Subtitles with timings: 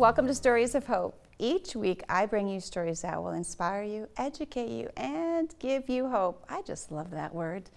[0.00, 1.26] Welcome to Stories of Hope.
[1.38, 6.08] Each week, I bring you stories that will inspire you, educate you, and give you
[6.08, 6.42] hope.
[6.48, 7.68] I just love that word.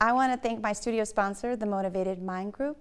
[0.00, 2.76] I want to thank my studio sponsor, the Motivated Mind Group,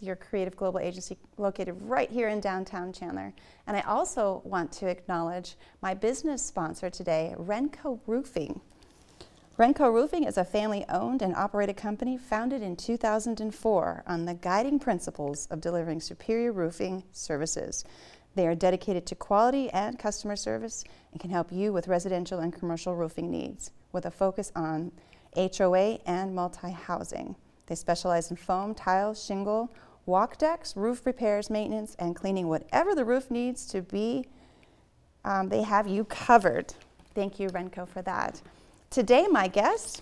[0.00, 3.34] your creative global agency located right here in downtown Chandler.
[3.66, 8.58] And I also want to acknowledge my business sponsor today, Renco Roofing.
[9.58, 14.78] Renco Roofing is a family owned and operated company founded in 2004 on the guiding
[14.78, 17.84] principles of delivering superior roofing services.
[18.36, 22.52] They are dedicated to quality and customer service and can help you with residential and
[22.52, 24.92] commercial roofing needs with a focus on
[25.34, 27.34] HOA and multi housing.
[27.66, 29.74] They specialize in foam, tile, shingle,
[30.06, 32.46] walk decks, roof repairs, maintenance, and cleaning.
[32.46, 34.24] Whatever the roof needs to be,
[35.24, 36.74] um, they have you covered.
[37.12, 38.40] Thank you, Renco, for that.
[38.90, 40.00] Today, my guest,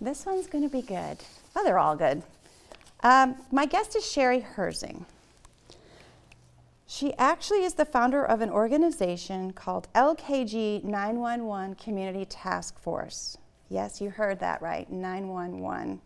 [0.00, 1.16] this one's going to be good.
[1.54, 2.24] Oh, they're all good.
[3.04, 5.04] Um, my guest is Sherry Herzing.
[6.88, 13.38] She actually is the founder of an organization called LKG 911 Community Task Force.
[13.68, 16.00] Yes, you heard that right 911.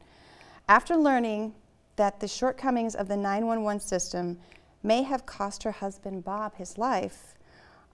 [0.68, 1.54] After learning
[1.96, 4.38] that the shortcomings of the 911 system
[4.82, 7.34] may have cost her husband Bob his life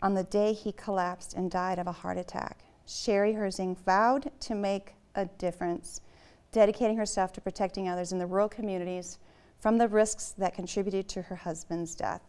[0.03, 2.65] on the day he collapsed and died of a heart attack.
[2.87, 6.01] Sherry Herzing vowed to make a difference,
[6.51, 9.19] dedicating herself to protecting others in the rural communities
[9.59, 12.23] from the risks that contributed to her husband's death.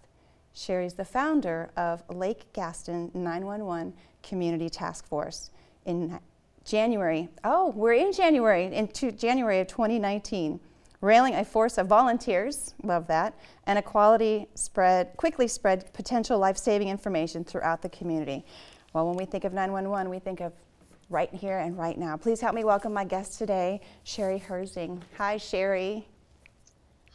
[0.54, 5.50] Sherry's the founder of Lake Gaston 911 Community Task Force.
[5.86, 6.20] In
[6.64, 10.60] January, oh, we're in January, in January of 2019,
[11.02, 13.34] railing a force of volunteers, love that,
[13.66, 18.46] and a quality spread, quickly spread potential life-saving information throughout the community.
[18.94, 20.54] Well, when we think of 911, we think of
[21.10, 22.16] right here and right now.
[22.16, 25.02] Please help me welcome my guest today, Sherry Herzing.
[25.18, 26.08] Hi, Sherry.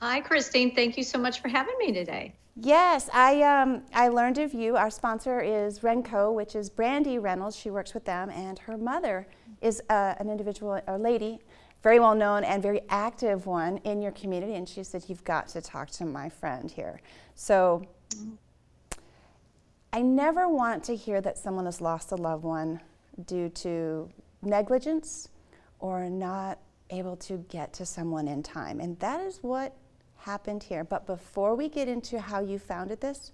[0.01, 0.75] Hi, Christine.
[0.75, 2.35] Thank you so much for having me today.
[2.57, 4.77] Yes, I, um, I learned of you.
[4.77, 7.55] Our sponsor is Renco, which is Brandy Reynolds.
[7.55, 9.29] She works with them, and her mother
[9.61, 11.39] is uh, an individual, a lady,
[11.85, 14.55] very well known and very active one in your community.
[14.55, 17.01] And she said, You've got to talk to my friend here.
[17.37, 17.87] So
[19.99, 22.81] I never want to hear that someone has lost a loved one
[23.27, 24.09] due to
[24.43, 25.29] negligence
[25.81, 26.61] or not
[26.91, 28.79] able to get to someone in time.
[28.79, 29.75] And that is what
[30.19, 30.85] happened here.
[30.85, 33.33] But before we get into how you founded this,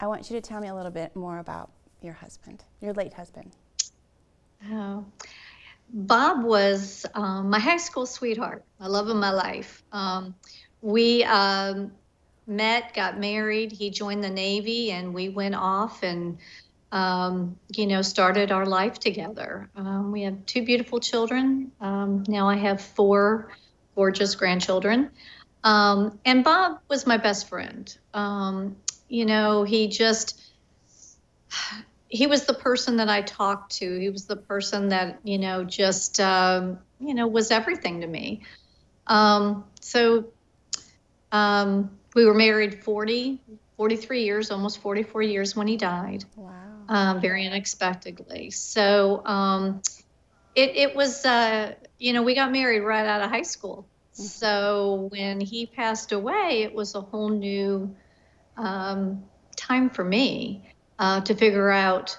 [0.00, 1.70] I want you to tell me a little bit more about
[2.00, 3.52] your husband, your late husband.
[4.72, 5.04] Oh,
[5.90, 9.84] Bob was um, my high school sweetheart, my love of my life.
[9.92, 10.36] Um,
[10.80, 11.92] we um,
[12.46, 13.72] met, got married.
[13.72, 16.38] He joined the Navy, and we went off and,
[16.92, 19.68] um, you know, started our life together.
[19.76, 21.72] Um, we have two beautiful children.
[21.80, 23.52] Um, now I have four
[23.94, 25.10] gorgeous grandchildren.
[25.64, 27.96] Um, and Bob was my best friend.
[28.14, 28.76] Um,
[29.08, 30.40] you know, he just,
[32.08, 33.98] he was the person that I talked to.
[33.98, 38.42] He was the person that, you know, just, um, you know, was everything to me.
[39.80, 40.26] so,
[41.32, 43.38] um, we were married 40,
[43.76, 46.24] 43 years, almost 44 years when he died.
[46.34, 46.50] Wow.
[46.88, 48.50] Um, very unexpectedly.
[48.50, 49.82] So um,
[50.54, 53.86] it, it was, uh, you know, we got married right out of high school.
[54.14, 54.22] Mm-hmm.
[54.22, 57.94] So when he passed away, it was a whole new
[58.56, 59.22] um,
[59.54, 62.18] time for me uh, to figure out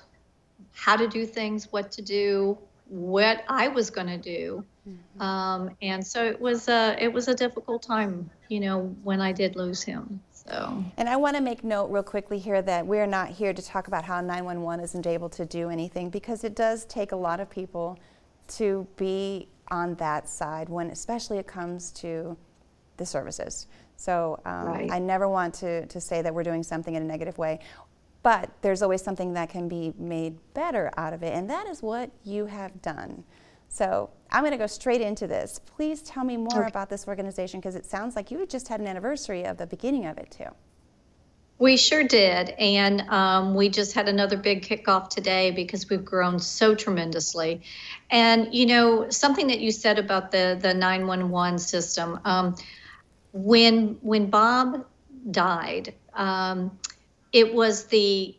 [0.73, 4.63] how to do things, what to do, what I was going to do.
[4.87, 5.21] Mm-hmm.
[5.21, 9.31] Um, and so it was a it was a difficult time, you know, when I
[9.31, 10.21] did lose him.
[10.31, 10.83] So.
[10.95, 13.87] And I want to make note real quickly here that we're not here to talk
[13.87, 17.49] about how 911 isn't able to do anything because it does take a lot of
[17.49, 17.99] people
[18.49, 22.37] to be on that side when, especially it comes to
[22.95, 23.67] the services.
[23.97, 24.91] So um, right.
[24.91, 27.59] I never want to, to say that we're doing something in a negative way,
[28.23, 31.81] but there's always something that can be made better out of it, and that is
[31.81, 33.23] what you have done.
[33.69, 35.59] So I'm going to go straight into this.
[35.65, 36.67] Please tell me more okay.
[36.67, 40.05] about this organization because it sounds like you just had an anniversary of the beginning
[40.05, 40.49] of it too.
[41.59, 42.49] We sure did.
[42.49, 47.61] And um, we just had another big kickoff today because we've grown so tremendously.
[48.11, 52.55] And, you know, something that you said about the, the 911 system, um,
[53.33, 54.85] when, when Bob
[55.31, 56.77] died, um,
[57.33, 58.35] it was the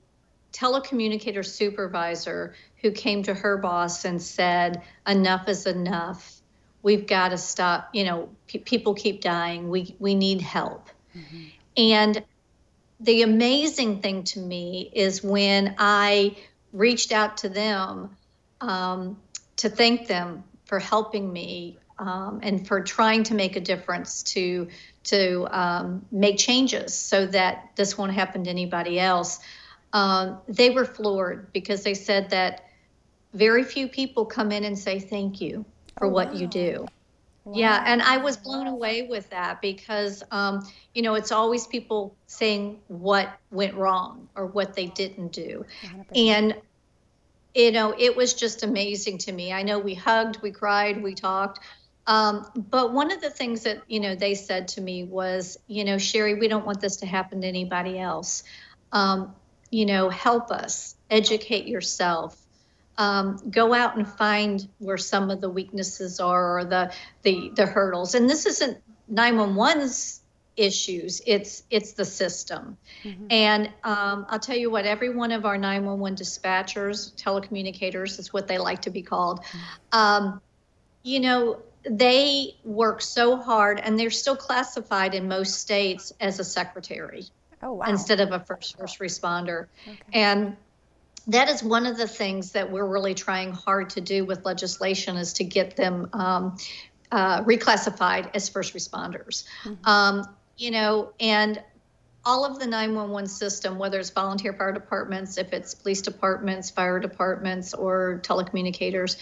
[0.52, 6.40] telecommunicator supervisor who came to her boss and said, Enough is enough.
[6.82, 7.90] We've got to stop.
[7.92, 9.68] You know, p- people keep dying.
[9.68, 10.88] We, we need help.
[11.16, 11.44] Mm-hmm.
[11.76, 12.24] And
[13.00, 16.36] the amazing thing to me is when I
[16.72, 18.16] reached out to them
[18.60, 19.18] um,
[19.56, 24.68] to thank them for helping me um, and for trying to make a difference to
[25.04, 29.40] to um, make changes so that this won't happen to anybody else.
[29.92, 32.67] Um, they were floored because they said that
[33.34, 35.64] very few people come in and say thank you
[35.96, 36.34] for oh, what wow.
[36.34, 36.86] you do.
[37.44, 37.54] Wow.
[37.56, 42.14] Yeah, and I was blown away with that because, um, you know, it's always people
[42.26, 45.64] saying what went wrong or what they didn't do.
[46.12, 46.28] 100%.
[46.28, 46.54] And,
[47.54, 49.52] you know, it was just amazing to me.
[49.52, 51.60] I know we hugged, we cried, we talked.
[52.06, 55.84] Um, but one of the things that, you know, they said to me was, you
[55.84, 58.44] know, Sherry, we don't want this to happen to anybody else.
[58.92, 59.34] Um,
[59.70, 62.38] you know, help us, educate yourself
[62.98, 66.92] um, go out and find where some of the weaknesses are or the
[67.22, 68.14] the the hurdles.
[68.14, 68.78] And this isn't
[69.10, 70.20] 911's
[70.56, 72.76] issues; it's it's the system.
[73.04, 73.26] Mm-hmm.
[73.30, 78.48] And um, I'll tell you what, every one of our 911 dispatchers, telecommunicators, is what
[78.48, 79.40] they like to be called.
[79.40, 79.98] Mm-hmm.
[79.98, 80.40] Um,
[81.04, 86.44] you know, they work so hard, and they're still classified in most states as a
[86.44, 87.26] secretary.
[87.62, 87.86] Oh, wow.
[87.86, 89.66] Instead of a first first responder.
[89.86, 89.98] Okay.
[90.12, 90.56] And
[91.28, 95.16] that is one of the things that we're really trying hard to do with legislation
[95.16, 96.56] is to get them um,
[97.12, 99.44] uh, reclassified as first responders.
[99.62, 99.88] Mm-hmm.
[99.88, 100.24] Um,
[100.56, 101.62] you know, and
[102.24, 106.98] all of the 911 system, whether it's volunteer fire departments, if it's police departments, fire
[106.98, 109.16] departments, or telecommunicators,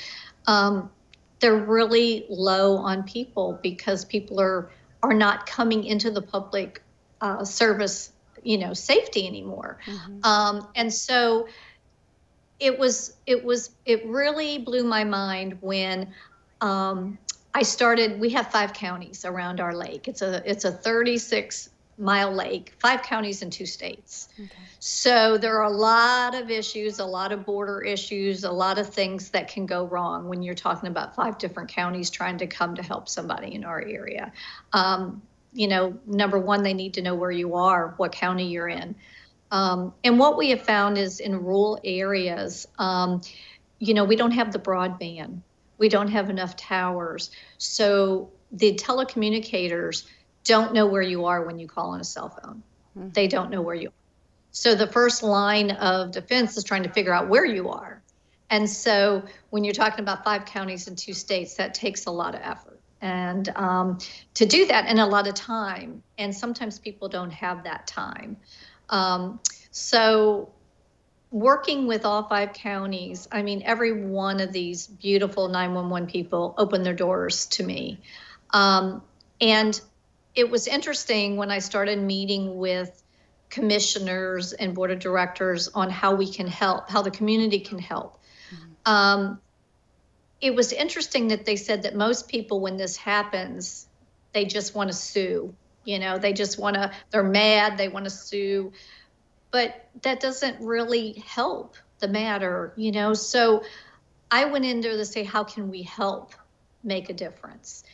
[0.46, 0.90] um,
[1.40, 4.70] they're really low on people because people are
[5.02, 6.82] are not coming into the public
[7.20, 8.10] uh, service,
[8.42, 9.78] you know, safety anymore.
[9.86, 10.24] Mm-hmm.
[10.24, 11.48] Um, and so
[12.60, 16.12] it was it was it really blew my mind when
[16.60, 17.18] um,
[17.54, 18.18] I started.
[18.18, 20.08] We have five counties around our lake.
[20.08, 24.28] It's a it's a 36 mile lake, five counties in two states.
[24.38, 24.50] Okay.
[24.80, 28.88] So there are a lot of issues, a lot of border issues, a lot of
[28.88, 32.74] things that can go wrong when you're talking about five different counties trying to come
[32.74, 34.32] to help somebody in our area.
[34.72, 35.22] Um,
[35.54, 38.94] you know, number one, they need to know where you are, what county you're in.
[39.50, 43.20] Um, and what we have found is in rural areas, um,
[43.78, 45.40] you know, we don't have the broadband,
[45.78, 47.30] we don't have enough towers.
[47.58, 50.04] So the telecommunicators
[50.44, 52.62] don't know where you are when you call on a cell phone.
[52.96, 53.10] Mm-hmm.
[53.10, 53.92] They don't know where you are.
[54.52, 58.02] So the first line of defense is trying to figure out where you are.
[58.48, 62.34] And so when you're talking about five counties and two states, that takes a lot
[62.34, 62.80] of effort.
[63.02, 63.98] And um,
[64.34, 66.02] to do that and a lot of time.
[66.16, 68.36] And sometimes people don't have that time.
[68.88, 69.40] Um,
[69.70, 70.52] so
[71.30, 76.86] working with all five counties, I mean, every one of these beautiful 911 people opened
[76.86, 78.00] their doors to me.
[78.50, 79.02] Um,
[79.40, 79.78] and
[80.34, 83.02] it was interesting when I started meeting with
[83.48, 88.18] commissioners and board of directors on how we can help, how the community can help.
[88.54, 88.92] Mm-hmm.
[88.92, 89.40] Um,
[90.40, 93.86] it was interesting that they said that most people, when this happens,
[94.32, 95.54] they just want to sue
[95.86, 98.72] you know they just want to they're mad they want to sue.
[99.50, 103.14] But that doesn't really help the matter you know?
[103.14, 103.62] So
[104.30, 106.34] i went in there to say how can we help
[106.84, 107.84] make a difference?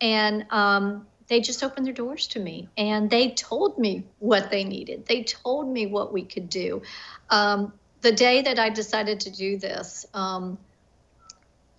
[0.00, 4.64] And um, they just opened their doors to me and they told me what they
[4.64, 5.06] needed.
[5.06, 6.82] They told me what we could do.
[7.28, 10.58] Um, the day that i decided to do this um,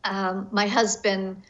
[0.04, 1.44] um my husband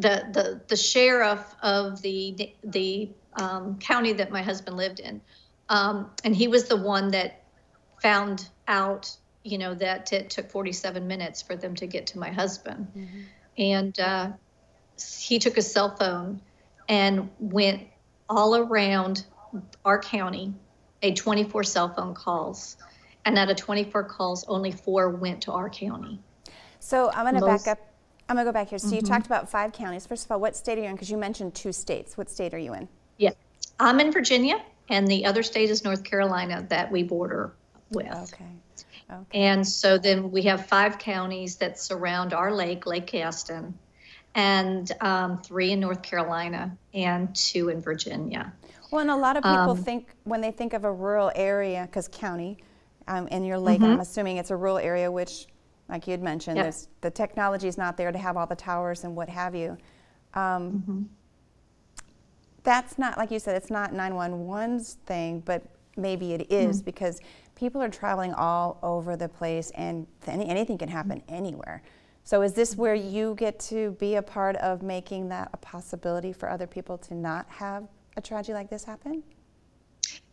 [0.00, 5.20] the, the the sheriff of the the um, county that my husband lived in.
[5.68, 7.44] Um, and he was the one that
[8.02, 12.30] found out, you know, that it took 47 minutes for them to get to my
[12.30, 12.88] husband.
[12.96, 13.20] Mm-hmm.
[13.58, 14.30] And uh,
[15.20, 16.40] he took a cell phone
[16.88, 17.86] and went
[18.28, 19.24] all around
[19.84, 20.54] our county,
[21.02, 22.76] a 24 cell phone calls.
[23.24, 26.18] And out of 24 calls, only four went to our county.
[26.80, 27.89] So I'm going to back up.
[28.30, 28.78] I'm going to go back here.
[28.78, 28.96] So mm-hmm.
[28.96, 30.06] you talked about five counties.
[30.06, 30.94] First of all, what state are you in?
[30.94, 32.16] Because you mentioned two states.
[32.16, 32.88] What state are you in?
[33.18, 33.32] Yeah,
[33.80, 37.52] I'm in Virginia, and the other state is North Carolina that we border
[37.90, 38.06] with.
[38.06, 38.44] Okay.
[39.10, 39.24] okay.
[39.32, 43.76] And so then we have five counties that surround our lake, Lake Gaston,
[44.34, 48.52] and um, three in North Carolina and two in Virginia.
[48.90, 51.86] Well, and a lot of people um, think when they think of a rural area,
[51.86, 52.58] because county,
[53.08, 53.92] um, in your lake, mm-hmm.
[53.92, 55.46] I'm assuming it's a rural area, which,
[55.90, 56.74] like you had mentioned, yep.
[57.00, 59.76] the technology is not there to have all the towers and what have you.
[60.34, 61.02] Um, mm-hmm
[62.62, 65.62] that's not like you said it's not 911's thing but
[65.96, 66.84] maybe it is mm-hmm.
[66.84, 67.20] because
[67.54, 71.34] people are traveling all over the place and th- anything can happen mm-hmm.
[71.34, 71.82] anywhere
[72.24, 76.32] so is this where you get to be a part of making that a possibility
[76.32, 79.22] for other people to not have a tragedy like this happen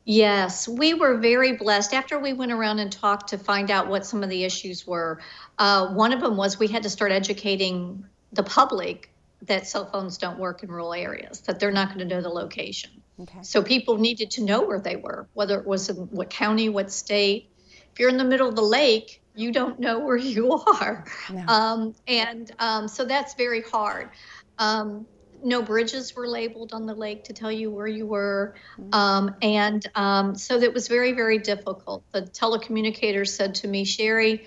[0.10, 1.94] Yes, we were very blessed.
[1.94, 5.20] After we went around and talked to find out what some of the issues were,
[5.58, 9.12] uh, one of them was we had to start educating the public
[9.42, 12.30] that cell phones don't work in rural areas, that they're not going to know the
[12.30, 12.90] location.
[13.20, 13.40] Okay.
[13.42, 16.90] So people needed to know where they were, whether it was in what county, what
[16.90, 17.50] state.
[17.92, 21.04] If you're in the middle of the lake, you don't know where you are.
[21.30, 21.46] No.
[21.48, 24.12] Um, and um, so that's very hard.
[24.58, 25.06] Um,
[25.44, 28.56] no bridges were labeled on the lake to tell you where you were.
[28.92, 32.04] Um, and um, so that was very, very difficult.
[32.12, 34.46] The telecommunicator said to me, Sherry,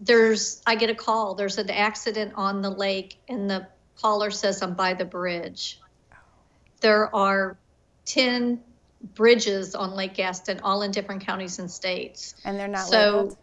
[0.00, 3.66] there's, I get a call, there's an accident on the lake, and the
[4.00, 5.80] caller says, I'm by the bridge.
[6.80, 7.56] There are
[8.06, 8.60] 10
[9.14, 12.34] bridges on Lake Gaston, all in different counties and states.
[12.44, 13.36] And they're not So- labeled?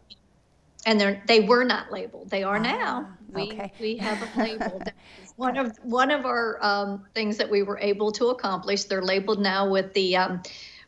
[0.85, 2.29] and they're they were not labeled.
[2.29, 3.07] They are now.
[3.33, 3.71] We okay.
[3.79, 4.19] we have.
[4.35, 8.85] That was one of one of our um, things that we were able to accomplish.
[8.85, 10.41] They're labeled now with the um,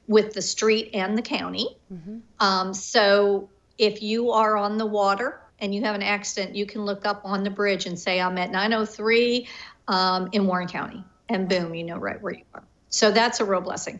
[0.07, 1.77] with the street and the county.
[1.91, 2.17] Mm-hmm.
[2.39, 6.83] Um, so if you are on the water and you have an accident, you can
[6.85, 9.47] look up on the bridge and say, "I'm at 903
[9.88, 12.63] um, in Warren County," and boom, you know right where you are.
[12.89, 14.00] So that's a real blessing.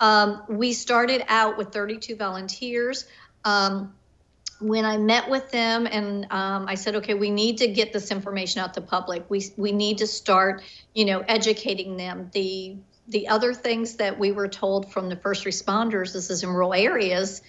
[0.00, 3.06] Um, we started out with 32 volunteers.
[3.44, 3.94] Um,
[4.62, 8.10] when I met with them and um, I said, okay, we need to get this
[8.10, 9.28] information out to public.
[9.28, 10.62] We we need to start,
[10.94, 12.30] you know, educating them.
[12.32, 12.76] The
[13.08, 16.72] the other things that we were told from the first responders this is in rural
[16.72, 17.42] areas,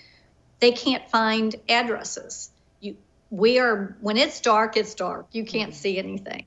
[0.60, 2.50] they can't find addresses.
[2.79, 2.98] You
[3.29, 5.27] we are when it's dark, it's dark.
[5.32, 6.46] You can't see anything.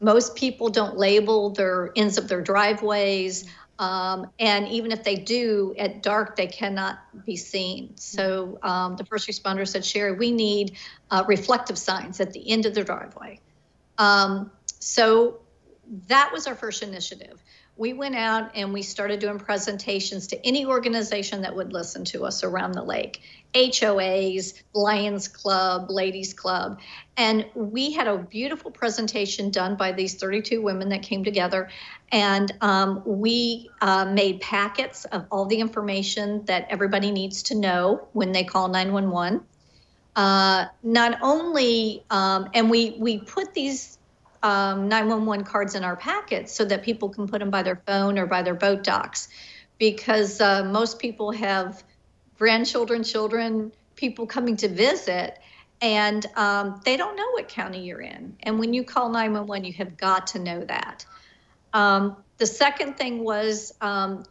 [0.00, 3.46] Most people don't label their ends of their driveways.
[3.78, 7.96] Um, and even if they do at dark, they cannot be seen.
[7.96, 10.76] So um, the first responder said, Sherry, we need
[11.10, 13.40] uh, reflective signs at the end of the driveway.
[13.98, 15.40] Um, so
[16.08, 17.42] that was our first initiative.
[17.78, 22.24] We went out and we started doing presentations to any organization that would listen to
[22.24, 23.22] us around the lake
[23.54, 26.80] HOAs, Lions Club, Ladies Club.
[27.16, 31.70] And we had a beautiful presentation done by these 32 women that came together.
[32.10, 38.08] And um, we uh, made packets of all the information that everybody needs to know
[38.12, 39.40] when they call 911.
[40.16, 43.97] Uh, not only, um, and we, we put these
[44.42, 48.18] um, 911 cards in our packets so that people can put them by their phone
[48.18, 49.28] or by their boat docks
[49.78, 51.82] because uh, most people have
[52.36, 55.38] grandchildren, children, people coming to visit,
[55.80, 58.36] and um, they don't know what county you're in.
[58.42, 61.04] And when you call 911, you have got to know that.
[61.72, 64.24] Um, the second thing was um,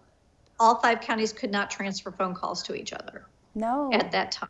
[0.60, 3.90] all five counties could not transfer phone calls to each other No.
[3.94, 4.50] at that time.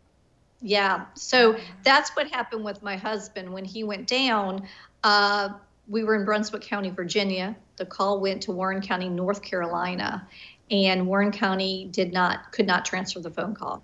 [0.62, 1.06] Yeah.
[1.14, 4.68] So that's what happened with my husband when he went down.
[5.04, 5.50] Uh,
[5.88, 7.56] we were in Brunswick County, Virginia.
[7.78, 10.28] The call went to Warren County, North Carolina,
[10.70, 13.84] and Warren County did not could not transfer the phone call.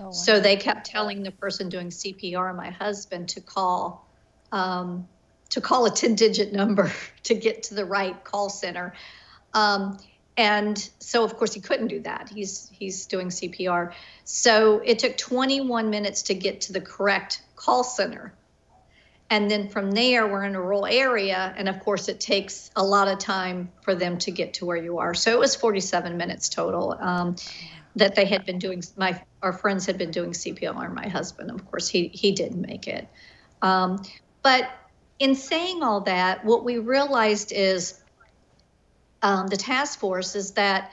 [0.00, 0.10] Oh, wow.
[0.10, 4.06] So they kept telling the person doing CPR, my husband, to call
[4.52, 5.08] um,
[5.50, 6.92] to call a 10 digit number
[7.24, 8.92] to get to the right call center.
[9.54, 9.98] Um,
[10.38, 12.30] and so of course he couldn't do that.
[12.32, 13.92] He's he's doing CPR.
[14.24, 18.32] So it took 21 minutes to get to the correct call center.
[19.30, 22.82] And then from there, we're in a rural area, and of course, it takes a
[22.82, 25.12] lot of time for them to get to where you are.
[25.12, 27.36] So it was 47 minutes total um,
[27.96, 28.82] that they had been doing.
[28.96, 30.94] My our friends had been doing CPR.
[30.94, 33.06] My husband, of course, he he didn't make it.
[33.60, 34.02] Um,
[34.42, 34.70] but
[35.18, 38.00] in saying all that, what we realized is
[39.22, 40.92] um, the task force is that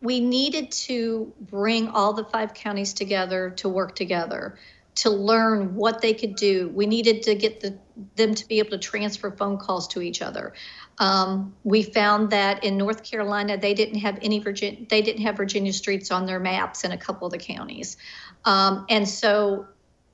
[0.00, 4.58] we needed to bring all the five counties together to work together
[4.94, 6.68] to learn what they could do.
[6.68, 7.78] We needed to get the,
[8.16, 10.52] them to be able to transfer phone calls to each other.
[10.98, 15.36] Um, we found that in North Carolina, they didn't have any Virginia, they didn't have
[15.36, 17.96] Virginia streets on their maps in a couple of the counties,
[18.44, 19.66] um, and so,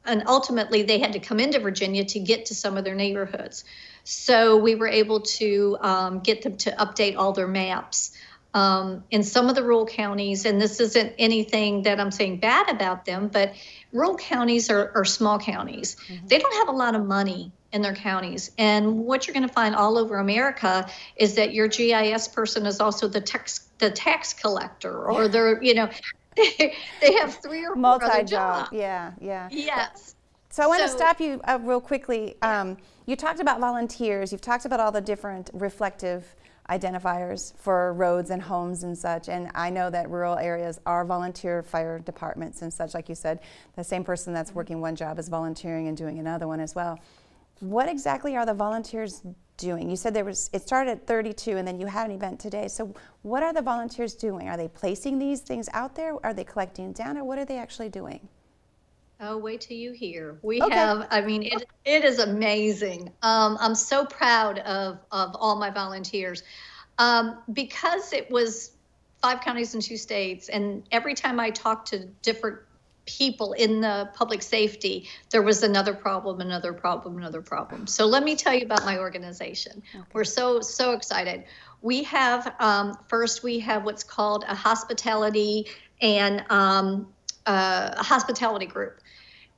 [0.08, 3.64] and ultimately, they had to come into Virginia to get to some of their neighborhoods.
[4.04, 8.16] So we were able to um, get them to update all their maps.
[8.54, 12.70] Um, in some of the rural counties, and this isn't anything that I'm saying bad
[12.70, 13.52] about them, but
[13.92, 15.96] rural counties are, are small counties.
[16.26, 18.50] They don't have a lot of money in their counties.
[18.56, 22.80] And what you're going to find all over America is that your GIS person is
[22.80, 25.88] also the tax the tax collector, or they're you know
[26.58, 28.26] they, they have three or four other Multi-job.
[28.26, 28.72] jobs.
[28.72, 29.48] Yeah, yeah.
[29.50, 30.14] Yes.
[30.50, 32.36] So I want to stop you uh, real quickly.
[32.42, 32.76] Um,
[33.06, 34.32] you talked about volunteers.
[34.32, 36.34] You've talked about all the different reflective
[36.70, 39.28] identifiers for roads and homes and such.
[39.28, 42.94] And I know that rural areas are volunteer fire departments and such.
[42.94, 43.40] Like you said,
[43.76, 46.98] the same person that's working one job is volunteering and doing another one as well.
[47.60, 49.22] What exactly are the volunteers
[49.56, 49.90] doing?
[49.90, 52.68] You said there was it started at 32 and then you had an event today.
[52.68, 54.48] So what are the volunteers doing?
[54.48, 56.14] Are they placing these things out there?
[56.24, 58.28] Are they collecting down or what are they actually doing?
[59.20, 60.38] Oh, wait till you hear.
[60.42, 60.74] We okay.
[60.74, 63.10] have, I mean, it, it is amazing.
[63.22, 66.44] Um, I'm so proud of, of all my volunteers.
[66.98, 68.72] Um, because it was
[69.20, 72.58] five counties and two states, and every time I talked to different
[73.08, 77.86] people in the public safety, there was another problem, another problem, another problem.
[77.86, 79.82] So let me tell you about my organization.
[79.94, 80.04] Okay.
[80.12, 81.44] We're so, so excited.
[81.80, 85.66] We have, um, first, we have what's called a hospitality
[86.02, 87.08] and um,
[87.46, 89.00] uh, a hospitality group.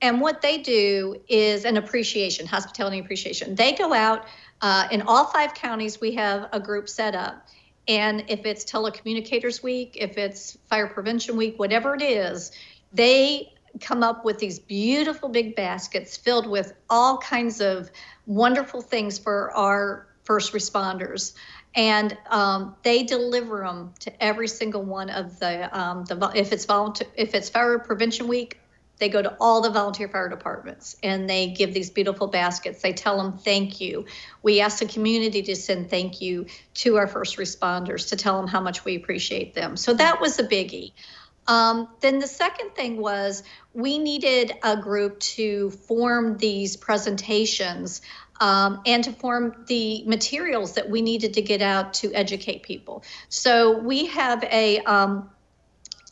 [0.00, 3.56] And what they do is an appreciation, hospitality appreciation.
[3.56, 4.26] They go out
[4.62, 7.48] uh, in all five counties, we have a group set up.
[7.88, 12.52] And if it's Telecommunicators Week, if it's Fire Prevention Week, whatever it is,
[12.92, 17.90] they come up with these beautiful big baskets filled with all kinds of
[18.26, 21.34] wonderful things for our first responders.
[21.74, 26.64] And um, they deliver them to every single one of the um, the if it's
[26.64, 28.60] volunteer if it's fire prevention week
[29.00, 32.82] they go to all the volunteer fire departments and they give these beautiful baskets.
[32.82, 34.04] They tell them thank you.
[34.42, 38.46] We ask the community to send thank you to our first responders to tell them
[38.46, 39.78] how much we appreciate them.
[39.78, 40.92] So that was a biggie
[41.46, 43.42] um, then the second thing was
[43.74, 48.02] we needed a group to form these presentations
[48.40, 53.04] um, and to form the materials that we needed to get out to educate people.
[53.28, 55.30] So we have a um,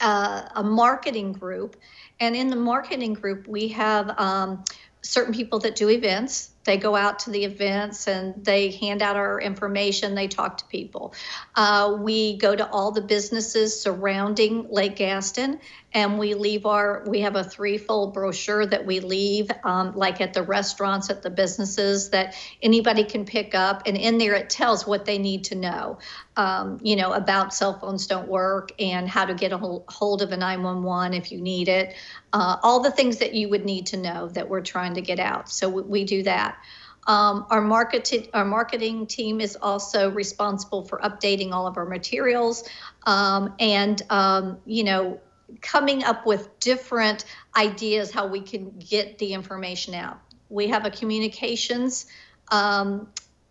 [0.01, 1.77] uh, a marketing group,
[2.21, 4.65] and in the marketing group we have um,
[5.03, 9.17] certain people that do events they go out to the events and they hand out
[9.17, 11.15] our information they talk to people.
[11.57, 15.59] Uh, we go to all the businesses surrounding lake gaston
[15.95, 20.35] and we leave our we have a threefold brochure that we leave um, like at
[20.35, 23.83] the restaurants at the businesses that anybody can pick up.
[23.87, 25.99] And in there it tells what they need to know
[26.37, 30.30] um, you know about cell phones don't work and how to get a hold of
[30.33, 31.95] a 911 if you need it.
[32.33, 35.18] Uh, all the things that you would need to know that we're trying to get
[35.18, 35.49] out.
[35.49, 36.59] So we, we do that.
[37.07, 42.68] Um, our market our marketing team is also responsible for updating all of our materials.
[43.07, 45.18] Um, and um, you know
[45.61, 47.25] coming up with different
[47.57, 50.19] ideas how we can get the information out.
[50.49, 52.07] We have a communications
[52.51, 53.09] um,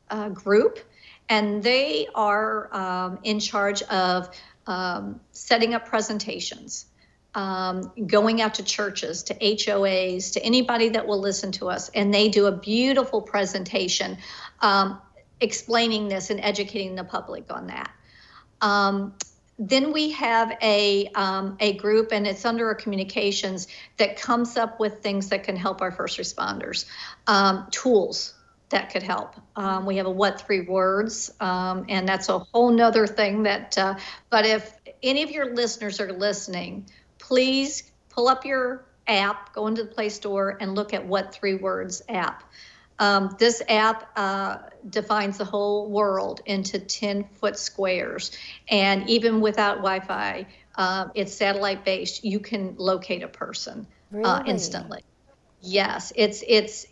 [0.09, 0.79] uh, group,
[1.29, 4.29] and they are um, in charge of
[4.65, 6.85] um, setting up presentations.
[7.35, 12.11] Um, going out to churches, to HOAs, to anybody that will listen to us, and
[12.11, 14.17] they do a beautiful presentation
[14.61, 14.99] um,
[15.39, 17.91] explaining this and educating the public on that.
[19.59, 23.67] Then we have a um, a group and it's under our communications
[23.97, 26.85] that comes up with things that can help our first responders.
[27.25, 28.35] Um, tools
[28.69, 29.35] that could help.
[29.55, 33.77] Um, we have a what three words um, and that's a whole nother thing that
[33.77, 33.95] uh,
[34.29, 39.83] but if any of your listeners are listening please pull up your app go into
[39.83, 42.43] the play store and look at what three words app
[42.99, 44.57] um, this app uh,
[44.89, 48.31] defines the whole world into 10 foot squares.
[48.69, 54.17] And even without Wi Fi, uh, it's satellite based, you can locate a person uh,
[54.17, 54.27] really?
[54.27, 55.03] uh, instantly.
[55.61, 56.85] Yes, it's, it's,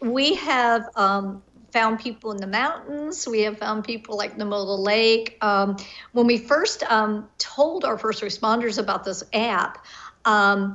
[0.00, 1.42] we have um,
[1.72, 3.26] found people in the mountains.
[3.28, 5.38] We have found people like in the middle of lake.
[5.40, 5.76] Um,
[6.12, 9.84] when we first um, told our first responders about this app,
[10.24, 10.74] um,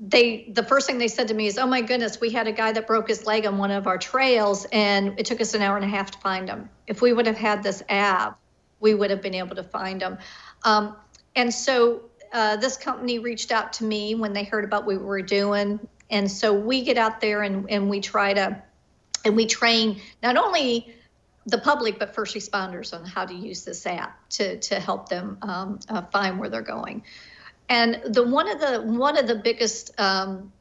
[0.00, 2.52] they the first thing they said to me is, "Oh my goodness, we had a
[2.52, 5.62] guy that broke his leg on one of our trails, and it took us an
[5.62, 6.68] hour and a half to find him.
[6.86, 8.38] If we would have had this app,
[8.80, 10.18] we would have been able to find him."
[10.64, 10.96] Um,
[11.36, 15.04] and so uh, this company reached out to me when they heard about what we
[15.04, 18.62] were doing, and so we get out there and and we try to,
[19.24, 20.94] and we train not only
[21.46, 25.38] the public but first responders on how to use this app to to help them
[25.42, 27.04] um, uh, find where they're going.
[27.68, 30.52] And the one of the one of the biggest um,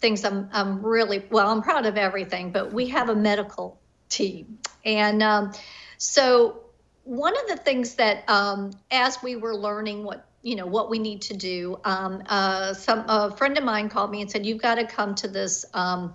[0.00, 3.78] things I'm I'm really well I'm proud of everything, but we have a medical
[4.08, 5.52] team, and um,
[5.98, 6.60] so
[7.04, 10.98] one of the things that um, as we were learning what you know what we
[10.98, 14.62] need to do, um, uh, some a friend of mine called me and said you've
[14.62, 15.64] got to come to this.
[15.74, 16.12] Um,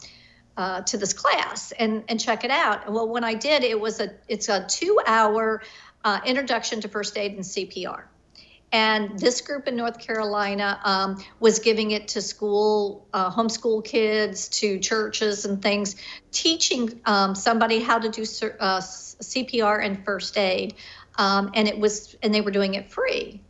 [0.57, 2.91] uh, to this class and and check it out.
[2.91, 5.61] Well, when I did, it was a it's a two hour
[6.03, 8.03] uh, introduction to first aid and CPR.
[8.71, 14.47] And this group in North Carolina um, was giving it to school, uh, homeschool kids,
[14.49, 15.95] to churches and things,
[16.31, 20.75] teaching um, somebody how to do uh, CPR and first aid.
[21.17, 23.41] Um, and it was, and they were doing it free.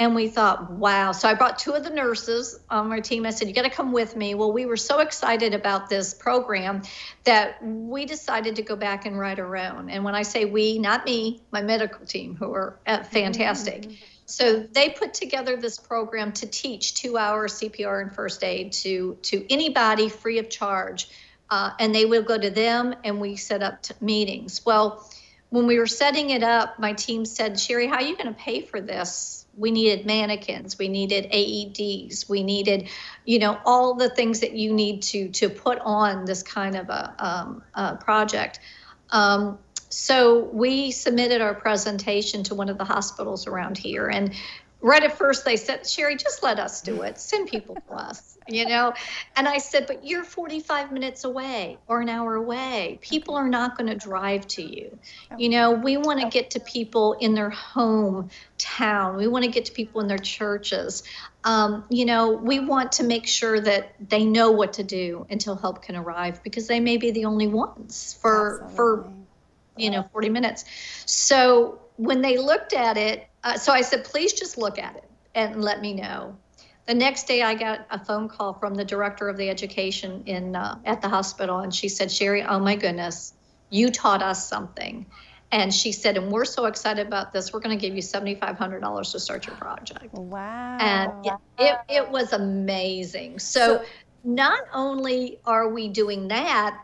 [0.00, 1.12] And we thought, wow.
[1.12, 3.24] So I brought two of the nurses on our team.
[3.26, 4.34] I said, you got to come with me.
[4.34, 6.82] Well, we were so excited about this program
[7.22, 9.88] that we decided to go back and write our own.
[9.88, 13.82] And when I say we, not me, my medical team, who are uh, fantastic.
[13.82, 13.94] Mm-hmm
[14.26, 19.18] So they put together this program to teach two hour CPR and first aid to,
[19.22, 21.08] to anybody free of charge.
[21.50, 24.64] Uh, and they will go to them and we set up t- meetings.
[24.64, 25.08] Well,
[25.50, 28.40] when we were setting it up, my team said, Sherry, how are you going to
[28.40, 29.46] pay for this?
[29.56, 32.88] We needed mannequins, we needed AEDs, we needed,
[33.24, 36.88] you know, all the things that you need to to put on this kind of
[36.88, 38.58] a, um, a project.
[39.10, 39.58] Um,
[39.94, 44.34] so we submitted our presentation to one of the hospitals around here, and
[44.84, 47.18] right at first they said, Sherry, just let us do it.
[47.18, 48.92] Send people to us, you know?
[49.34, 52.98] And I said, but you're 45 minutes away or an hour away.
[53.00, 54.98] People are not going to drive to you.
[55.38, 58.28] You know, we want to get to people in their home
[58.58, 59.16] town.
[59.16, 61.02] We want to get to people in their churches.
[61.44, 65.56] Um, you know, we want to make sure that they know what to do until
[65.56, 68.76] help can arrive because they may be the only ones for, Absolutely.
[68.76, 69.23] for,
[69.76, 70.64] you know, 40 minutes.
[71.06, 75.08] So when they looked at it, uh, so I said, please just look at it
[75.34, 76.36] and let me know.
[76.86, 80.54] The next day, I got a phone call from the director of the education in
[80.54, 83.32] uh, at the hospital, and she said, "Sherry, oh my goodness,
[83.70, 85.06] you taught us something."
[85.50, 87.54] And she said, "And we're so excited about this.
[87.54, 90.76] We're going to give you seventy five hundred dollars to start your project." Wow!
[90.78, 93.38] And it, it, it was amazing.
[93.38, 93.84] So, so
[94.22, 96.78] not only are we doing that,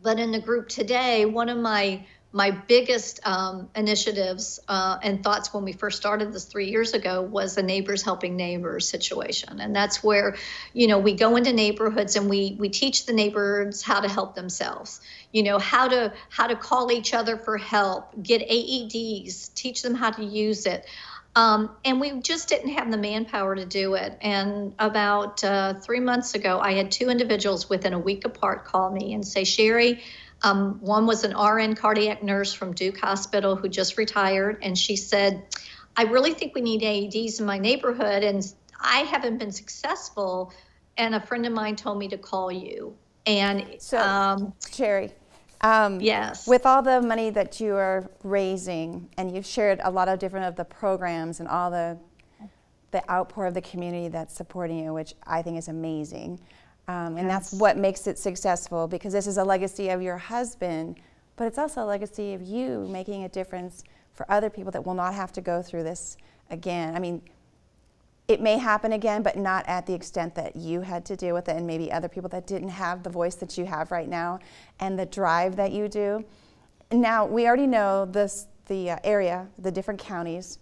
[0.00, 5.54] but in the group today, one of my my biggest um, initiatives uh, and thoughts
[5.54, 9.60] when we first started this three years ago was the neighbors helping neighbors situation.
[9.60, 10.36] And that's where
[10.72, 14.34] you know we go into neighborhoods and we we teach the neighbors how to help
[14.34, 15.00] themselves.
[15.30, 19.94] You know how to how to call each other for help get aeds teach them
[19.94, 20.86] how to use it.
[21.36, 24.18] Um, and we just didn't have the manpower to do it.
[24.20, 28.90] And about uh, three months ago, I had two individuals within a week apart call
[28.92, 30.00] me and say, Sherry,
[30.44, 34.94] um, one was an RN cardiac nurse from Duke Hospital who just retired, and she
[34.94, 35.42] said,
[35.96, 38.44] I really think we need AEDs in my neighborhood, and
[38.78, 40.52] I haven't been successful.
[40.96, 42.94] And a friend of mine told me to call you.
[43.26, 45.12] And so, um, Sherry,
[45.62, 46.46] um, yes.
[46.46, 50.46] With all the money that you are raising, and you've shared a lot of different
[50.46, 51.98] of the programs and all the
[52.90, 56.38] the outpour of the community that's supporting you, which I think is amazing.
[56.86, 57.50] Um, and yes.
[57.50, 61.00] that's what makes it successful because this is a legacy of your husband,
[61.36, 64.94] but it's also a legacy of you making a difference for other people that will
[64.94, 66.16] not have to go through this
[66.50, 66.94] again.
[66.94, 67.22] I mean,
[68.28, 71.48] it may happen again, but not at the extent that you had to deal with
[71.48, 74.38] it, and maybe other people that didn't have the voice that you have right now
[74.80, 76.24] and the drive that you do.
[76.90, 80.58] Now, we already know this, the uh, area, the different counties.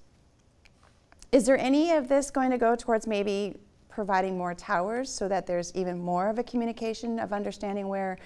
[1.30, 3.56] Is there any of this going to go towards maybe
[3.94, 8.18] providing more towers so that there's even more of a communication of understanding where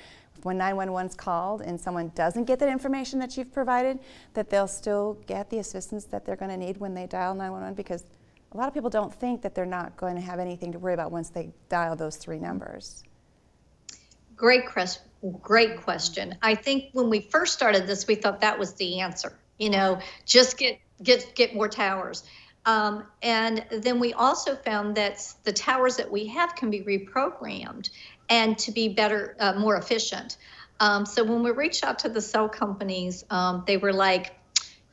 [0.42, 3.98] when 911 is called and someone doesn't get that information that you've provided,
[4.34, 7.74] that they'll still get the assistance that they're going to need when they dial 911
[7.74, 8.04] because
[8.52, 10.94] a lot of people don't think that they're not going to have anything to worry
[10.94, 13.02] about once they dial those three numbers.
[14.36, 15.02] Great question.
[15.42, 16.36] Great question.
[16.42, 19.36] I think when we first started this, we thought that was the answer.
[19.58, 22.24] You know, just get get get more towers.
[22.66, 27.90] Um, and then we also found that the towers that we have can be reprogrammed
[28.28, 30.36] and to be better, uh, more efficient.
[30.80, 34.34] Um, so when we reached out to the cell companies, um, they were like,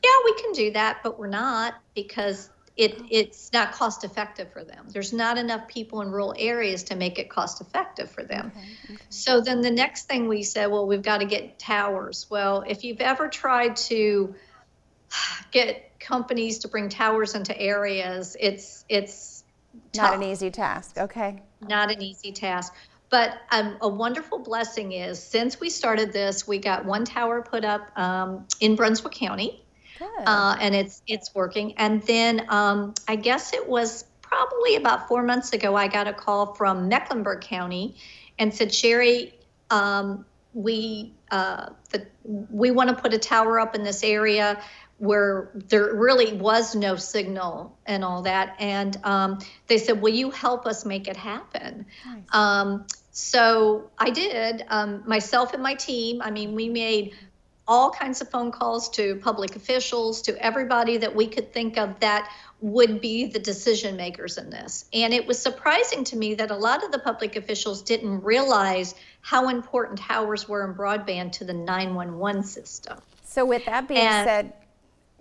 [0.04, 4.64] yeah, we can do that, but we're not because it, it's not cost effective for
[4.64, 4.86] them.
[4.88, 8.52] There's not enough people in rural areas to make it cost effective for them.
[8.56, 9.02] Okay, okay.
[9.10, 12.26] So then the next thing we said, well, we've got to get towers.
[12.30, 14.34] Well, if you've ever tried to
[15.50, 19.44] get companies to bring towers into areas, it's it's
[19.92, 20.10] tough.
[20.10, 20.98] not an easy task.
[20.98, 21.42] Okay.
[21.60, 22.74] Not an easy task.
[23.10, 27.64] But um, a wonderful blessing is since we started this, we got one tower put
[27.64, 29.64] up um, in Brunswick County,
[30.26, 31.74] uh, and it's it's working.
[31.76, 36.12] And then um, I guess it was probably about four months ago, I got a
[36.12, 37.96] call from Mecklenburg County,
[38.38, 39.34] and said, Sherry,
[39.70, 44.60] um, we uh, the, we want to put a tower up in this area
[45.04, 48.56] where there really was no signal and all that.
[48.58, 51.86] And um, they said, Will you help us make it happen?
[52.06, 52.22] Nice.
[52.32, 56.20] Um, so I did, um, myself and my team.
[56.20, 57.14] I mean, we made
[57.66, 61.98] all kinds of phone calls to public officials, to everybody that we could think of
[62.00, 64.84] that would be the decision makers in this.
[64.92, 68.94] And it was surprising to me that a lot of the public officials didn't realize
[69.22, 72.98] how important towers were in broadband to the 911 system.
[73.24, 74.52] So, with that being and, said,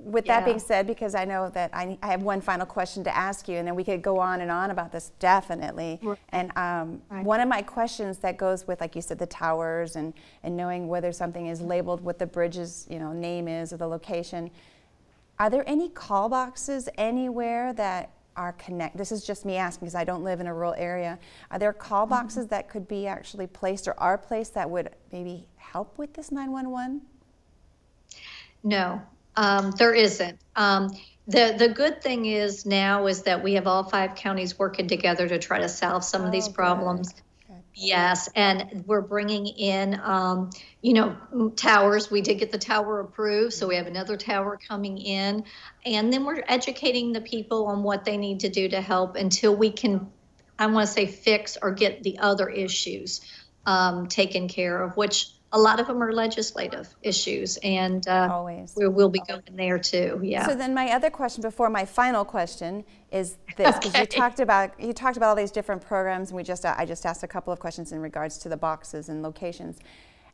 [0.04, 0.40] with yeah.
[0.40, 3.48] that being said, because I know that I, I, have one final question to ask
[3.48, 6.00] you, and then we could go on and on about this definitely.
[6.02, 6.18] Right.
[6.30, 7.24] And um, right.
[7.24, 10.14] one of my questions that goes with, like you said, the towers and,
[10.44, 13.88] and knowing whether something is labeled what the bridge's you know name is or the
[13.88, 14.52] location.
[15.40, 18.98] Are there any call boxes anywhere that are connect?
[18.98, 21.18] This is just me asking because I don't live in a rural area.
[21.52, 22.12] Are there call mm-hmm.
[22.12, 22.56] boxes mm-hmm.
[22.56, 27.02] that could be actually placed or are placed that would maybe help with this 911?
[28.66, 29.02] No,
[29.36, 30.40] um, there isn't.
[30.56, 30.90] Um,
[31.28, 35.28] the the good thing is now is that we have all five counties working together
[35.28, 37.14] to try to solve some oh, of these problems.
[37.76, 40.52] Yes, and we're bringing in, um,
[40.84, 42.12] you know, towers.
[42.12, 45.46] We did get the tower approved, so we have another tower coming in,
[45.84, 49.56] and then we're educating the people on what they need to do to help until
[49.56, 50.12] we can,
[50.60, 53.22] I want to say, fix or get the other issues
[53.66, 58.74] um, taken care of, which a lot of them are legislative issues, and uh, always
[58.76, 60.20] we will be going there too.
[60.24, 60.48] Yeah.
[60.48, 64.02] So then, my other question before my final question is this: because okay.
[64.02, 67.06] you talked about you talked about all these different programs, and we just I just
[67.06, 69.78] asked a couple of questions in regards to the boxes and locations,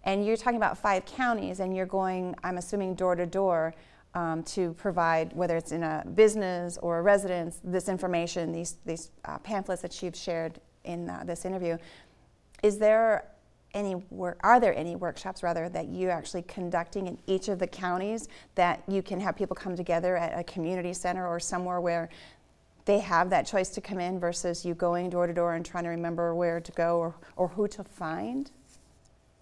[0.05, 3.75] and you're talking about five counties, and you're going, I'm assuming, door to door.
[4.15, 9.11] Um, to provide, whether it's in a business or a residence, this information, these, these
[9.25, 11.77] uh, pamphlets that you've shared in uh, this interview.
[12.63, 13.25] Is there
[13.73, 17.67] any work are there any workshops rather that you're actually conducting in each of the
[17.67, 22.09] counties that you can have people come together at a community center or somewhere where
[22.85, 25.83] they have that choice to come in versus you going door to door and trying
[25.83, 28.51] to remember where to go or, or who to find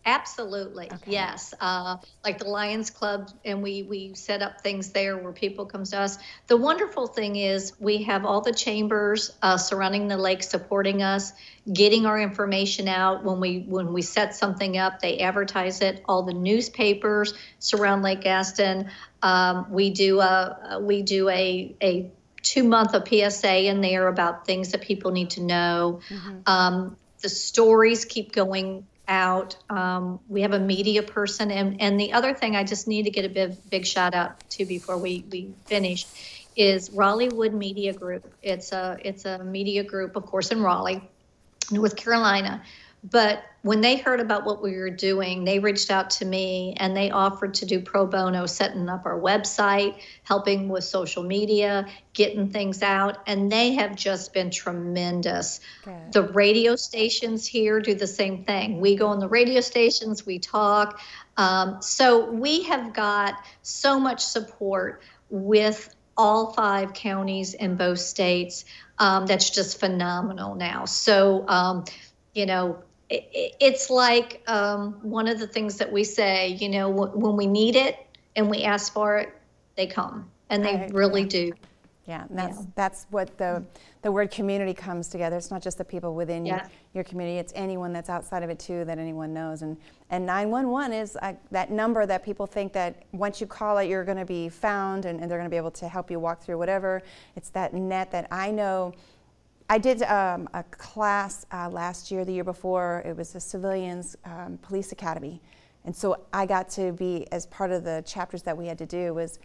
[0.07, 1.11] Absolutely, okay.
[1.11, 1.53] yes.
[1.59, 5.83] Uh, like the Lions Club, and we we set up things there where people come
[5.83, 6.17] to us.
[6.47, 11.33] The wonderful thing is we have all the chambers uh, surrounding the lake supporting us,
[11.71, 13.25] getting our information out.
[13.25, 16.01] When we when we set something up, they advertise it.
[16.07, 18.89] All the newspapers surround Lake Gaston.
[19.21, 22.11] Um, we do a we do a a
[22.43, 25.99] two month of PSA in there about things that people need to know.
[26.07, 26.39] Mm-hmm.
[26.45, 29.55] Um, the stories keep going out.
[29.69, 33.11] Um, we have a media person, and and the other thing I just need to
[33.11, 36.05] get a big big shout out to before we we finish
[36.55, 38.31] is Raleighwood Media Group.
[38.41, 41.01] It's a it's a media group, of course, in Raleigh,
[41.71, 42.63] North Carolina,
[43.03, 46.95] but when they heard about what we were doing, they reached out to me and
[46.95, 52.49] they offered to do pro bono, setting up our website, helping with social media, getting
[52.49, 53.17] things out.
[53.27, 55.59] And they have just been tremendous.
[55.83, 56.13] Good.
[56.13, 58.79] The radio stations here do the same thing.
[58.79, 60.99] We go on the radio stations, we talk.
[61.35, 68.65] Um, so we have got so much support with all five counties in both states.
[68.97, 70.85] Um, that's just phenomenal now.
[70.85, 71.85] So, um,
[72.33, 77.35] you know, it's like um, one of the things that we say, you know, when
[77.35, 79.33] we need it and we ask for it,
[79.75, 81.51] they come, and they really do.
[82.05, 82.65] Yeah, that's yeah.
[82.75, 83.63] that's what the
[84.01, 85.35] the word community comes together.
[85.35, 86.55] It's not just the people within yeah.
[86.55, 89.61] your, your community; it's anyone that's outside of it too that anyone knows.
[89.61, 89.75] And
[90.09, 94.05] and 911 is uh, that number that people think that once you call it, you're
[94.05, 96.41] going to be found and, and they're going to be able to help you walk
[96.41, 97.03] through whatever.
[97.35, 98.93] It's that net that I know
[99.69, 103.03] I did um, a class uh, last year, the year before.
[103.05, 105.41] It was a civilians um, police academy,
[105.83, 108.85] and so I got to be as part of the chapters that we had to
[108.85, 109.39] do was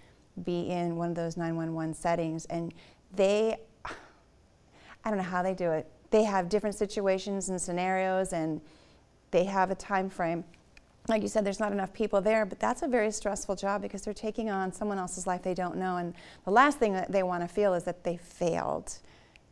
[0.45, 2.73] be in one of those 911 settings, and
[3.15, 5.91] they, I don't know how they do it.
[6.11, 8.61] They have different situations and scenarios, and
[9.33, 10.45] they have a time frame.
[11.09, 14.03] Like you said, there's not enough people there, but that's a very stressful job because
[14.03, 17.25] they're taking on someone else's life they don't know, and the last thing that they
[17.25, 19.01] want to feel is that they failed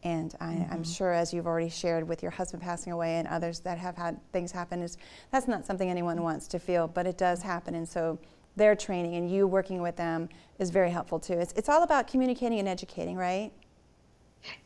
[0.02, 0.82] and I, am mm-hmm.
[0.82, 4.18] sure, as you've already shared with your husband passing away and others that have had
[4.32, 4.96] things happen, is
[5.30, 7.74] that's not something anyone wants to feel, but it does happen.
[7.74, 8.18] And so
[8.56, 11.34] their training and you working with them is very helpful too.
[11.34, 13.52] It's, it's all about communicating and educating, right?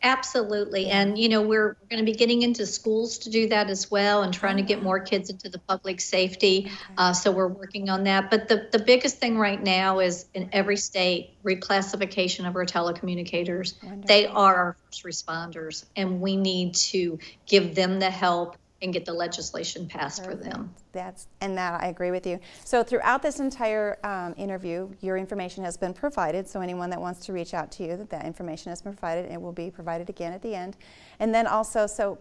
[0.03, 0.89] Absolutely.
[0.89, 4.23] And, you know, we're going to be getting into schools to do that as well
[4.23, 6.71] and trying to get more kids into the public safety.
[6.97, 8.31] Uh, so we're working on that.
[8.31, 13.83] But the, the biggest thing right now is in every state, reclassification of our telecommunicators.
[13.83, 14.07] Wonderful.
[14.07, 19.05] They are our first responders, and we need to give them the help and get
[19.07, 20.45] the legislation passed Perfect.
[20.45, 20.75] for them.
[20.93, 22.39] That's and that I agree with you.
[22.65, 26.47] So throughout this entire um, interview, your information has been provided.
[26.47, 29.31] So anyone that wants to reach out to you, that that information has been provided,
[29.31, 30.77] and will be provided again at the end.
[31.19, 32.19] And then also, so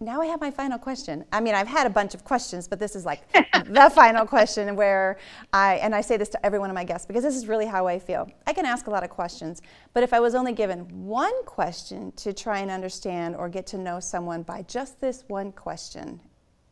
[0.00, 1.24] now I have my final question.
[1.30, 3.30] I mean, I've had a bunch of questions, but this is like
[3.66, 5.18] the final question where
[5.52, 7.66] I, and I say this to every one of my guests because this is really
[7.66, 8.26] how I feel.
[8.46, 9.60] I can ask a lot of questions,
[9.92, 13.78] but if I was only given one question to try and understand or get to
[13.78, 16.20] know someone by just this one question,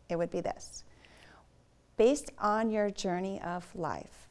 [0.09, 0.85] it would be this.
[1.99, 4.29] Based on your journey of life,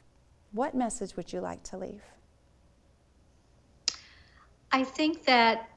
[0.50, 2.02] what message would you like to leave?
[4.72, 5.68] I think that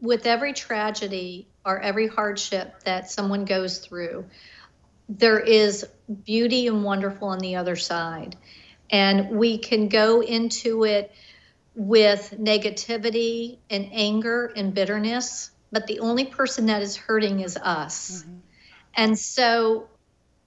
[0.00, 4.26] with every tragedy or every hardship that someone goes through,
[5.08, 5.86] there is
[6.24, 8.36] beauty and wonderful on the other side.
[8.90, 11.12] And we can go into it
[11.74, 18.22] with negativity and anger and bitterness, but the only person that is hurting is us.
[18.22, 18.36] Mm-hmm.
[18.94, 19.88] And so,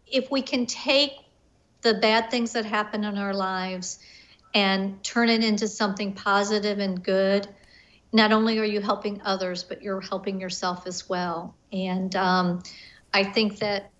[0.07, 1.13] if we can take
[1.81, 3.99] the bad things that happen in our lives
[4.53, 7.47] and turn it into something positive and good,
[8.13, 11.55] not only are you helping others, but you're helping yourself as well.
[11.71, 12.63] And um,
[13.13, 13.91] I think that,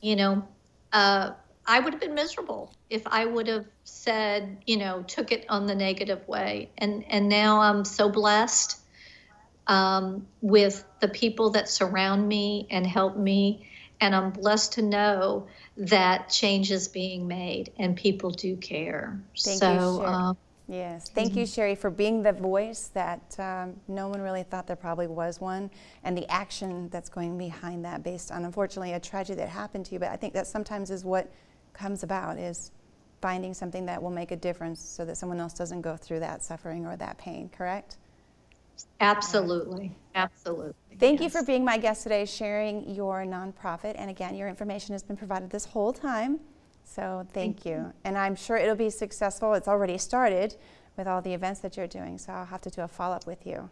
[0.00, 0.46] you know,
[0.92, 1.30] uh,
[1.66, 5.66] I would have been miserable if I would have said, you know, took it on
[5.66, 6.70] the negative way.
[6.78, 8.80] And and now I'm so blessed
[9.68, 13.68] um, with the people that surround me and help me,
[14.00, 19.20] and I'm blessed to know that change is being made and people do care.
[19.38, 20.38] Thank so, you, um,
[20.70, 24.76] Yes, thank you, Sherry, for being the voice that um, no one really thought there
[24.76, 25.68] probably was one,
[26.04, 29.94] and the action that's going behind that, based on unfortunately a tragedy that happened to
[29.94, 29.98] you.
[29.98, 31.28] But I think that sometimes is what
[31.72, 32.70] comes about is
[33.20, 36.40] finding something that will make a difference, so that someone else doesn't go through that
[36.40, 37.48] suffering or that pain.
[37.48, 37.96] Correct?
[39.00, 40.74] Absolutely, absolutely.
[41.00, 41.34] Thank yes.
[41.34, 43.96] you for being my guest today, sharing your nonprofit.
[43.96, 46.38] And again, your information has been provided this whole time.
[46.94, 47.72] So thank, thank you.
[47.72, 47.92] you.
[48.04, 49.54] And I'm sure it'll be successful.
[49.54, 50.56] It's already started
[50.96, 52.18] with all the events that you're doing.
[52.18, 53.70] So I'll have to do a follow up with you.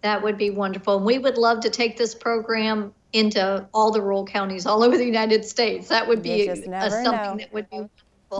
[0.00, 0.96] That would be wonderful.
[0.96, 4.96] And we would love to take this program into all the rural counties all over
[4.96, 5.88] the United States.
[5.88, 7.36] That would be a, something know.
[7.36, 7.90] that would be wonderful.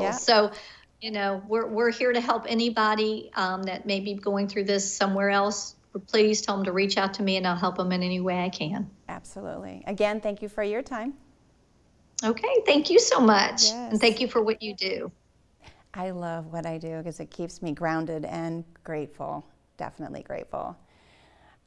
[0.01, 0.11] Yeah.
[0.13, 0.53] So,
[1.01, 4.93] you know, we're, we're here to help anybody um, that may be going through this
[4.93, 5.77] somewhere else.
[6.09, 8.41] Please tell them to reach out to me and I'll help them in any way
[8.41, 8.91] I can.
[9.09, 9.85] Absolutely.
[9.87, 11.15] Again, thank you for your time.
[12.25, 13.65] Okay, thank you so much.
[13.65, 13.93] Yes.
[13.93, 15.11] And thank you for what you do.
[15.95, 19.47] I love what I do because it keeps me grounded and grateful.
[19.77, 20.77] Definitely grateful.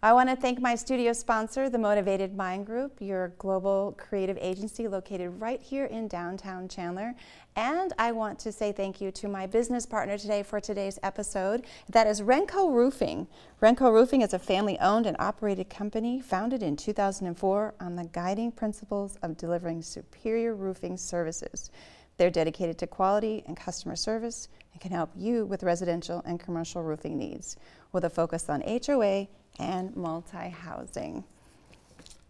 [0.06, 4.88] I want to thank my studio sponsor, the Motivated Mind Group, your global creative agency
[4.88, 7.16] located right here in downtown Chandler.
[7.56, 11.66] And I want to say thank you to my business partner today for today's episode.
[11.90, 13.26] That is Renco Roofing.
[13.64, 18.52] Renco Roofing is a family owned and operated company founded in 2004 on the guiding
[18.52, 21.72] principles of delivering superior roofing services.
[22.18, 26.84] They're dedicated to quality and customer service and can help you with residential and commercial
[26.84, 27.58] roofing needs
[27.92, 31.24] with a focus on HOA and multi housing.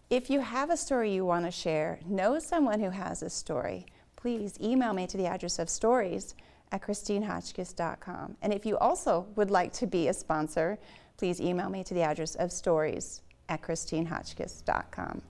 [0.09, 3.85] If you have a story you want to share, know someone who has a story,
[4.15, 6.35] please email me to the address of stories
[6.71, 8.37] at christinehotchkiss.com.
[8.41, 10.77] And if you also would like to be a sponsor,
[11.17, 15.21] please email me to the address of stories at christinehotchkiss.com.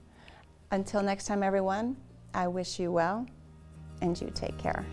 [0.70, 1.96] Until next time, everyone,
[2.34, 3.26] I wish you well
[4.02, 4.84] and you take care.